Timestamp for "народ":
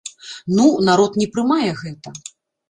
0.87-1.19